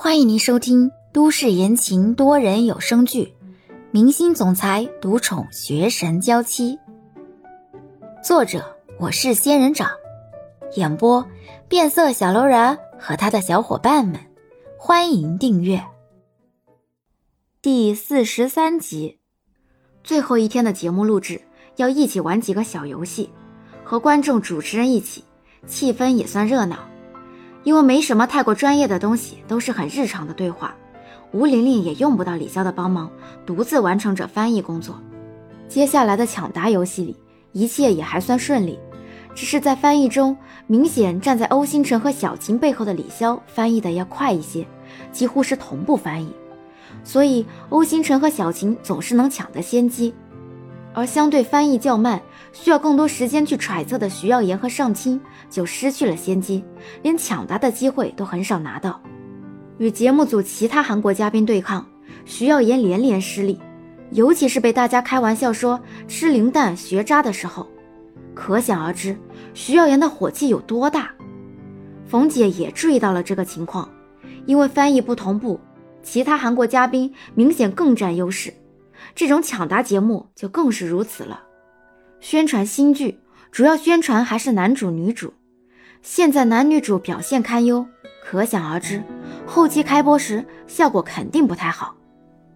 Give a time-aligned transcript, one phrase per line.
[0.00, 3.24] 欢迎您收听都市言情多人有声剧
[3.90, 6.76] 《明星总裁独宠学神娇妻》，
[8.22, 9.90] 作者我是仙人掌，
[10.76, 11.26] 演播
[11.66, 14.20] 变色小楼人和他的小伙伴们。
[14.78, 15.84] 欢迎订阅
[17.60, 19.18] 第四十三集。
[20.04, 21.42] 最后一天的节目录制，
[21.74, 23.30] 要一起玩几个小游戏，
[23.82, 25.24] 和观众、主持人一起，
[25.66, 26.88] 气氛也算热闹。
[27.64, 30.74] 因为没什么太过专业的东西，都是很日常的对话。
[31.32, 33.10] 吴玲玲也用不到李潇的帮忙，
[33.44, 34.98] 独自完成着翻译工作。
[35.68, 37.16] 接下来的抢答游戏里，
[37.52, 38.78] 一切也还算顺利，
[39.34, 40.34] 只是在翻译中，
[40.66, 44.66] 明显站在欧星辰和小琴背后的李潇翻译的要快一些，
[45.12, 46.32] 几乎是同步翻译，
[47.04, 50.14] 所以欧星辰和小琴总是能抢得先机。
[50.94, 52.20] 而相对翻译较慢。
[52.50, 55.20] 需要更多时间去揣测的徐耀言和上清
[55.50, 56.64] 就失去了先机，
[57.02, 59.00] 连抢答的机会都很少拿到。
[59.76, 61.86] 与节目组其他韩国嘉宾对抗，
[62.24, 63.60] 徐耀言连连失利，
[64.10, 67.68] 尤其是被大家开玩笑说吃零蛋学渣的时候，
[68.34, 69.16] 可想而知
[69.54, 71.10] 徐耀言的火气有多大。
[72.06, 73.88] 冯姐也注意到了这个情况，
[74.46, 75.60] 因为翻译不同步，
[76.02, 78.52] 其他韩国嘉宾明显更占优势，
[79.14, 81.44] 这种抢答节目就更是如此了。
[82.20, 85.34] 宣传新剧，主要宣传还是男主女主。
[86.02, 87.86] 现在男女主表现堪忧，
[88.24, 89.02] 可想而知，
[89.46, 91.96] 后期开播时效果肯定不太好。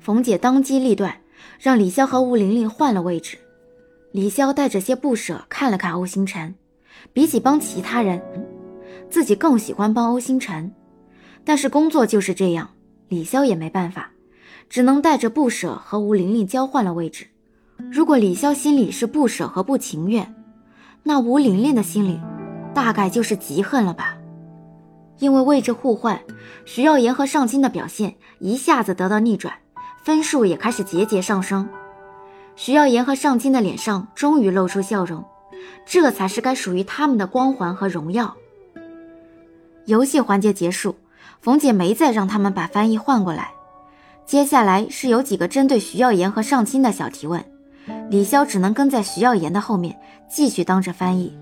[0.00, 1.20] 冯姐当机立断，
[1.58, 3.38] 让李潇和吴玲玲换了位置。
[4.12, 6.54] 李潇带着些不舍看了看欧星辰，
[7.12, 8.22] 比起帮其他人，
[9.10, 10.72] 自己更喜欢帮欧星辰。
[11.44, 12.70] 但是工作就是这样，
[13.08, 14.10] 李潇也没办法，
[14.68, 17.26] 只能带着不舍和吴玲玲交换了位置。
[17.90, 20.34] 如果李潇心里是不舍和不情愿，
[21.02, 22.20] 那吴玲玲的心里
[22.74, 24.16] 大概就是极恨了吧？
[25.18, 26.20] 因为位置互换，
[26.64, 29.54] 徐耀言和尚卿的表现一下子得到逆转，
[30.02, 31.68] 分数也开始节节上升。
[32.54, 35.24] 徐耀言和尚卿的脸上终于露出笑容，
[35.86, 38.34] 这才是该属于他们的光环和荣耀。
[39.84, 40.96] 游戏环节结束，
[41.40, 43.52] 冯姐没再让他们把翻译换过来，
[44.26, 47.44] 接下来是有几个针对徐耀言和尚卿的小提问。
[48.10, 49.98] 李潇只能跟在徐耀言的后面，
[50.28, 51.36] 继续当着翻译。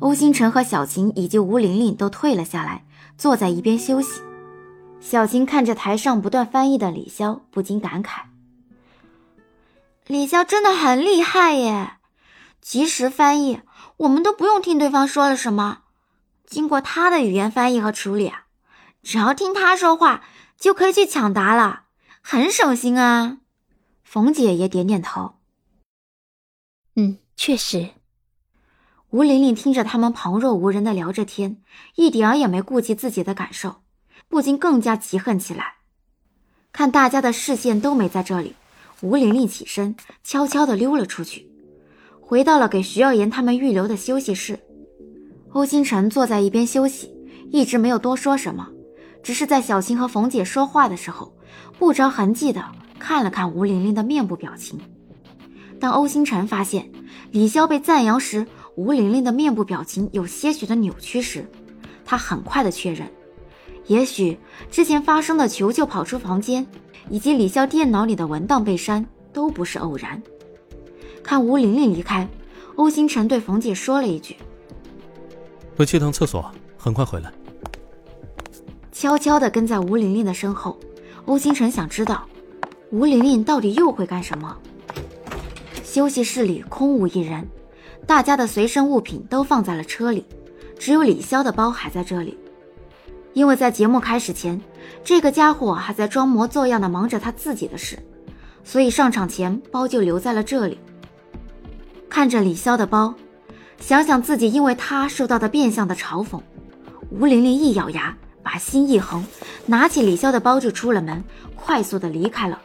[0.00, 2.84] 欧星辰和小琴以及吴玲玲都退了下来，
[3.18, 4.22] 坐在一边休息。
[5.00, 8.22] 小琴看着台上不断翻译的李潇，不禁感慨
[10.08, 11.92] ：“李潇真的很厉害耶！
[12.62, 13.60] 及时翻译，
[13.98, 15.80] 我们都不用听对方说了什么，
[16.46, 18.43] 经过他的语言翻译和处理啊，
[19.04, 20.24] 只要听他说话
[20.58, 21.84] 就可以去抢答了，
[22.20, 23.38] 很省心啊。”
[24.02, 25.34] 冯姐也点点头。
[26.96, 27.90] 嗯，确实。
[29.10, 31.62] 吴玲玲听着他们旁若无人的聊着天，
[31.94, 33.82] 一点儿也没顾及自己的感受，
[34.28, 35.74] 不禁更加嫉恨起来。
[36.72, 38.56] 看大家的视线都没在这里，
[39.02, 39.94] 吴玲玲起身，
[40.24, 41.48] 悄悄地溜了出去，
[42.20, 44.58] 回到了给徐耀言他们预留的休息室。
[45.50, 47.14] 欧星辰坐在一边休息，
[47.52, 48.68] 一直没有多说什么，
[49.24, 51.32] 只是在小琴和冯姐说话的时候，
[51.78, 52.62] 不着痕迹的
[52.98, 54.78] 看了看吴玲玲的面部表情。
[55.80, 56.92] 当欧星辰发现
[57.30, 58.46] 李潇被赞扬时，
[58.76, 61.50] 吴玲玲的面部表情有些许的扭曲时，
[62.04, 63.10] 他很快的确认，
[63.86, 64.38] 也许
[64.70, 66.66] 之前发生的球球跑出房间，
[67.08, 70.22] 以及李潇电脑里的文档被删都不是偶然。
[71.22, 72.28] 看吴玲玲离开，
[72.76, 74.36] 欧星辰对冯姐说了一句
[75.76, 77.32] ：“我去趟厕所，很快回来。”
[78.94, 80.78] 悄悄的跟在吴玲玲的身后，
[81.24, 82.24] 欧星辰想知道
[82.92, 84.56] 吴玲玲到底又会干什么。
[85.82, 87.44] 休息室里空无一人，
[88.06, 90.24] 大家的随身物品都放在了车里，
[90.78, 92.38] 只有李潇的包还在这里。
[93.32, 94.60] 因为在节目开始前，
[95.02, 97.98] 这个家伙还在装模作样的忙着他自己的事，
[98.62, 100.78] 所以上场前包就留在了这里。
[102.08, 103.12] 看着李潇的包，
[103.80, 106.40] 想想自己因为他受到的变相的嘲讽，
[107.10, 109.26] 吴玲玲一咬牙，把心一横，
[109.66, 111.24] 拿起李潇的包就出了门，
[111.56, 112.60] 快速的离开了。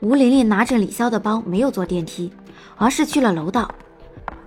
[0.00, 2.32] 吴玲玲拿着李潇的包，没有坐电梯。
[2.80, 3.68] 而是去了楼道，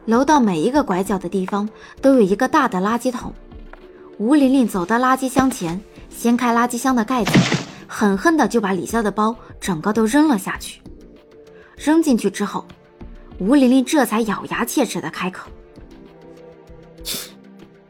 [0.05, 1.67] 楼道每一个拐角的地方
[2.01, 3.33] 都有一个大的垃圾桶。
[4.17, 5.79] 吴玲玲走到垃圾箱前，
[6.09, 7.37] 掀开垃圾箱的盖子，
[7.87, 10.81] 狠狠的就把李潇的包整个都扔了下去。
[11.75, 12.65] 扔进去之后，
[13.37, 15.49] 吴玲玲这才咬牙切齿的开口：“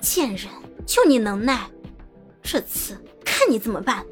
[0.01, 0.47] 贱人，
[0.88, 1.69] 就你能耐，
[2.41, 4.03] 这次看你怎么办。”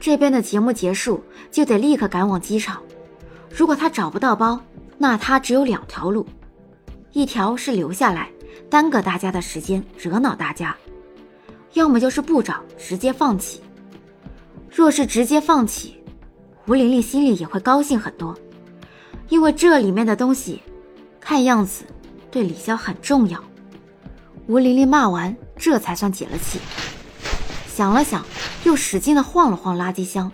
[0.00, 2.82] 这边的节目结束，就得立刻赶往机场。
[3.48, 4.60] 如果他找不到包，
[4.98, 6.26] 那他只有两条路，
[7.12, 8.30] 一条是留下来，
[8.68, 10.74] 耽搁大家的时间，惹恼大家；
[11.72, 13.62] 要么就是不找，直接放弃。
[14.70, 16.02] 若是直接放弃，
[16.66, 18.36] 吴玲玲心里也会高兴很多，
[19.28, 20.62] 因为这里面的东西，
[21.18, 21.84] 看样子
[22.30, 23.42] 对李潇很重要。
[24.48, 26.58] 吴玲玲骂完，这才算解了气。
[27.74, 28.24] 想了想，
[28.62, 30.30] 又使劲的晃了晃垃圾箱，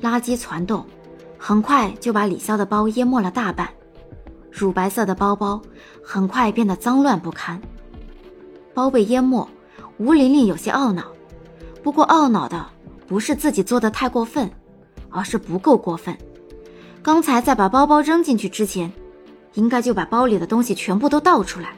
[0.00, 0.86] 垃圾攒动，
[1.36, 3.68] 很快就把李潇的包淹没了大半。
[4.50, 5.60] 乳白色的包包
[6.02, 7.60] 很快变得脏乱不堪。
[8.72, 9.46] 包被淹没，
[9.98, 11.04] 吴玲玲有些懊恼，
[11.82, 12.64] 不过懊恼的
[13.06, 14.50] 不是自己做的太过分，
[15.10, 16.16] 而是不够过分。
[17.02, 18.90] 刚才在把包包扔进去之前，
[19.52, 21.74] 应该就把包里的东西全部都倒出来，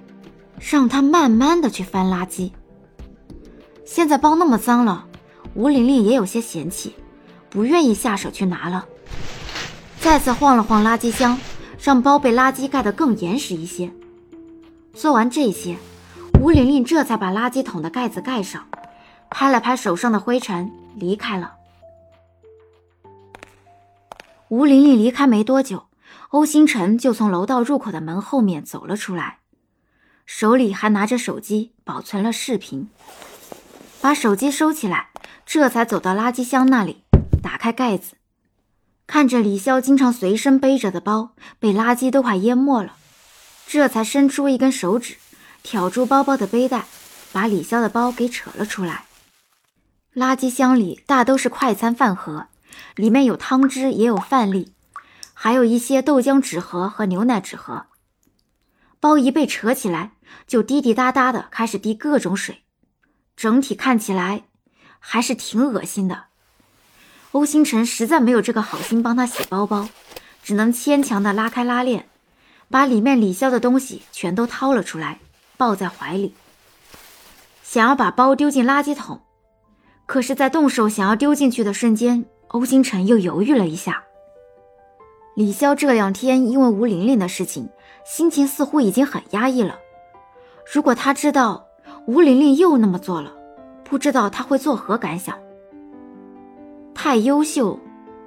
[0.61, 2.53] 让他慢慢的去翻垃圾。
[3.87, 5.07] 现在包那么脏了，
[5.55, 6.97] 吴玲玲也有些嫌弃，
[7.49, 8.85] 不愿意下手去拿了。
[10.01, 11.39] 再次晃了晃垃圾箱，
[11.81, 13.91] 让包被垃圾盖得更严实一些。
[14.93, 15.77] 做完这些，
[16.41, 18.67] 吴玲玲这才把垃圾桶的盖子盖上，
[19.31, 21.55] 拍了拍手上的灰尘，离开了。
[24.49, 25.85] 吴玲玲离开没多久，
[26.31, 29.39] 欧星辰就从楼道入口的门后面走了出来，
[30.25, 32.89] 手里还拿着手机，保存了视频。
[34.07, 35.09] 把手机收起来，
[35.45, 37.03] 这才走到垃圾箱那里，
[37.43, 38.13] 打开盖子，
[39.05, 42.93] 看着李潇经常随身背着的包被垃圾都快淹没了，
[43.67, 45.17] 这才伸出一根手指，
[45.65, 46.85] 挑住包包的背带，
[47.33, 49.07] 把李潇的包给扯了出来。
[50.15, 52.47] 垃圾箱里大都是快餐饭盒，
[52.95, 54.73] 里面有汤汁，也有饭粒，
[55.35, 57.87] 还有一些豆浆纸盒和牛奶纸盒。
[59.01, 60.13] 包一被扯起来，
[60.47, 62.63] 就滴滴答答的开始滴各种水。
[63.37, 64.45] 整体看起来
[64.99, 66.25] 还是挺恶心的。
[67.33, 69.89] 欧星辰实在没有这个好心帮他洗包包，
[70.43, 72.09] 只能牵强的拉开拉链，
[72.71, 75.19] 把里面李潇的东西全都掏了出来，
[75.59, 76.35] 抱在怀里，
[77.63, 79.21] 想要把包丢进垃圾桶。
[80.07, 84.05] 可是，在动手想要丢进去的瞬间，欧星辰又犹豫了一下。
[85.35, 87.69] 李潇这两天因为吴玲玲的事情，
[88.07, 89.79] 心情似乎已经很压抑了。
[90.73, 91.67] 如果他知道，
[92.07, 93.33] 吴玲玲又那么做了，
[93.83, 95.37] 不知道她会作何感想。
[96.95, 97.79] 太优秀，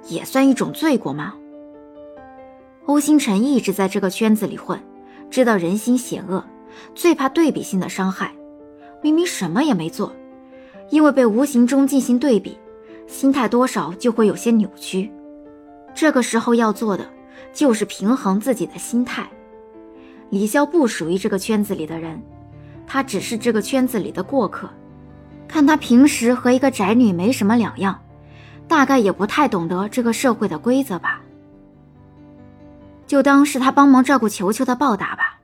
[0.06, 1.34] 也算一种罪过吗？
[2.84, 4.78] 欧星辰一直在这个圈子里混，
[5.30, 6.44] 知道人心险恶，
[6.94, 8.32] 最怕对比性的伤害。
[9.02, 10.12] 明明什么也没做，
[10.90, 12.58] 因为被无形中进行对比，
[13.06, 15.10] 心态多少就会有些扭曲。
[15.94, 17.06] 这个时候要做的
[17.54, 19.26] 就是平衡自己的心态。
[20.28, 22.22] 李潇不属于这个圈子里的人。
[22.92, 24.68] 他只是这个圈子里的过客，
[25.46, 28.02] 看他平时和一个宅女没什么两样，
[28.66, 31.20] 大概也不太懂得这个社会的规则吧。
[33.06, 35.38] 就当是他帮忙照顾球球的报答吧。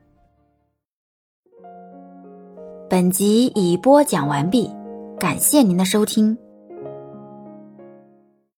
[2.90, 4.68] 本集已播讲完毕，
[5.16, 6.36] 感谢您的收听。